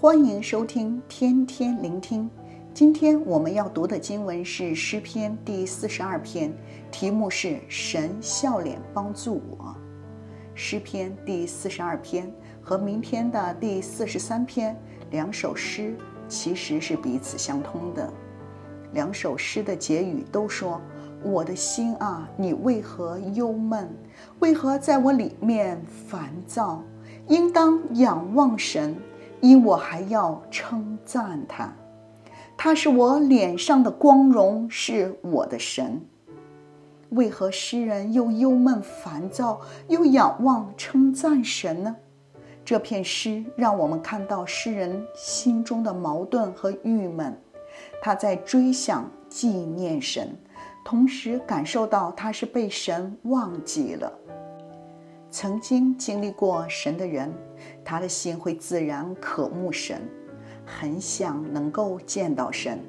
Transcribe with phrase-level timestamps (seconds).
[0.00, 2.30] 欢迎收听天天聆听。
[2.72, 6.54] 今天我们要读的经文是诗篇第四十二篇，
[6.92, 9.74] 题目是“神笑脸帮助我”。
[10.54, 14.80] 诗篇第四十二篇和明天的第四十三篇
[15.10, 15.96] 两首诗
[16.28, 18.08] 其实是彼此相通的。
[18.92, 20.80] 两首诗的结语都说
[21.26, 23.92] ：“我的心啊，你为何忧闷？
[24.38, 26.84] 为何在我里面烦躁？
[27.26, 28.96] 应当仰望神。”
[29.40, 31.72] 因我还要称赞他，
[32.56, 36.00] 他是我脸上的光荣，是我的神。
[37.10, 41.96] 为何诗人又忧闷烦躁，又仰望称赞神呢？
[42.64, 47.34] 这篇诗让我们看到诗人心中的矛盾和郁闷，
[48.02, 50.36] 他在追想纪念神，
[50.84, 54.12] 同时感受到他是被神忘记了。
[55.30, 57.32] 曾经经历过神的人，
[57.84, 60.00] 他的心会自然渴慕神，
[60.64, 62.80] 很想能够见到神。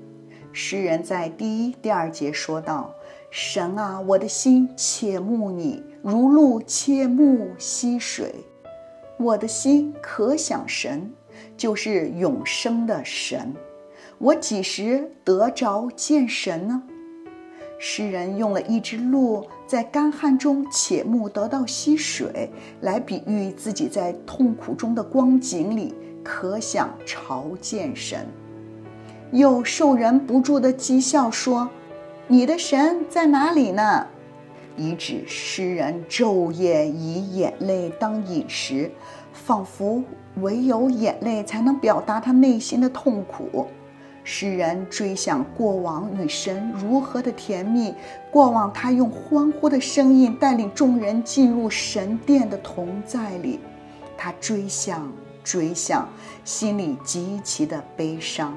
[0.54, 2.94] 诗人在第一、第二节说道
[3.30, 8.34] ：“神啊，我的心切慕你，如鹿切慕溪水。
[9.20, 11.14] 我的心可想神，
[11.58, 13.54] 就是永生的神。
[14.18, 16.82] 我几时得着见神呢？”
[17.82, 28.28] 诗人用了一只鹿在干旱中切慕得到溪水，来比喻自己在痛苦中的光景里可想朝见神，
[29.32, 31.70] 又受人不住的讥笑说
[32.28, 34.06] ：“你的神在哪里呢？”
[34.76, 38.92] 以指诗人昼夜以眼泪当饮食，
[39.32, 40.04] 仿佛
[40.42, 43.68] 唯有眼泪才能表达他内心的痛苦。
[44.32, 47.92] 诗人追想过往与神如何的甜蜜，
[48.30, 53.60] 过往他用欢呼的声音带领众人进入神殿的同在里，
[54.16, 55.12] 他追想
[55.44, 56.08] 追想，
[56.46, 58.56] 心里极其的悲伤。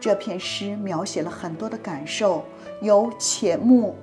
[0.00, 2.42] 这篇诗描写了很多的感受，
[2.80, 3.94] 有且慕、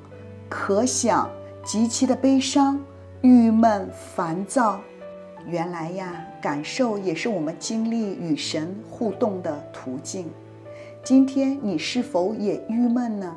[0.47, 1.27] 可想、
[1.65, 2.79] 极其的悲伤、
[3.21, 4.79] 郁闷、烦躁。
[5.49, 10.29] 原来呀，感受也是我们经历与神互动的途径。
[11.03, 13.35] 今天你是否也郁闷呢？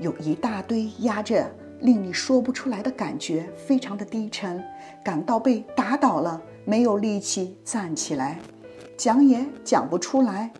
[0.00, 1.48] 有一大堆压着，
[1.80, 4.60] 令你说不出来的感觉，非常的低沉，
[5.04, 8.40] 感到被打倒了，没有力气站起来，
[8.96, 10.50] 讲也讲不出来。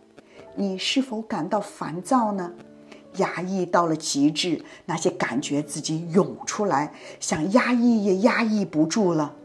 [0.55, 2.53] 你是否感到烦躁呢？
[3.17, 9.35] 压抑到了极致，那些感觉自己涌出来，想压抑也压抑不住了。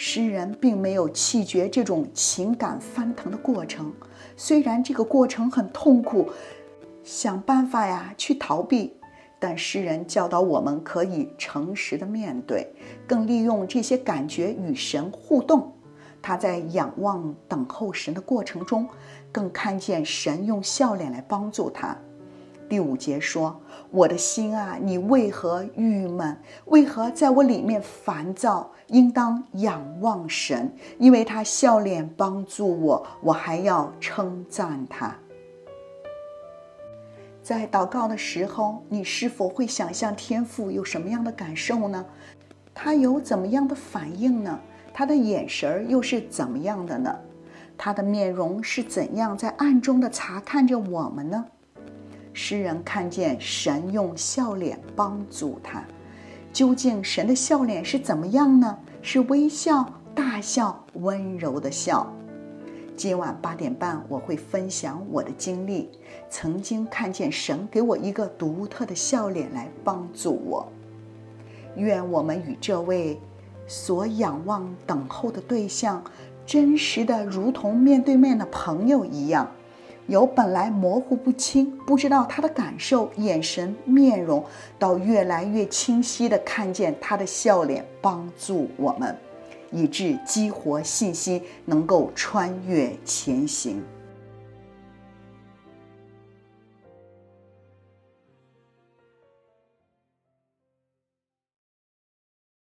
[0.00, 3.92] 诗人并没有弃绝这种情感翻腾的过程，
[4.36, 6.30] 虽然这个过程很痛苦，
[7.02, 8.94] 想办法呀去逃避，
[9.40, 12.72] 但诗人教导我们可以诚实的面对，
[13.08, 15.72] 更利用这些感觉与神互动。
[16.22, 18.88] 他在仰望等候神的过程中，
[19.32, 21.98] 更看见神用笑脸来帮助他。
[22.68, 23.58] 第五节说
[23.90, 26.36] ：“我的心啊，你为何郁闷？
[26.66, 28.70] 为何在我里面烦躁？
[28.88, 35.14] 应当仰望神，因为他笑脸帮助我，我还要称赞他。”
[37.42, 42.04] 在祷告的时候，你是否会想象天父有什么样的感受呢？
[42.74, 44.60] 他有怎么样的反应呢？
[44.92, 47.18] 他的眼神又是怎么样的呢？
[47.78, 51.46] 他的面容是怎样在暗中的察看着我们呢？
[52.40, 55.82] 诗人看见神用笑脸帮助他，
[56.52, 58.78] 究竟神的笑脸是怎么样呢？
[59.02, 59.84] 是微笑、
[60.14, 62.08] 大笑、温柔的笑。
[62.96, 65.90] 今晚八点半我会分享我的经历，
[66.30, 70.70] 曾经看见神给我一个独特的笑脸来帮助我。
[71.74, 73.20] 愿我们与这位
[73.66, 76.00] 所仰望等候的对象，
[76.46, 79.50] 真实的如同面对面的朋友一样。
[80.08, 84.42] 由本来模糊不清，不知道他的感受、眼神、面容，
[84.78, 89.14] 到越来越清晰地看见他的笑脸，帮助我们，
[89.70, 93.82] 以致激活信心，能够穿越前行。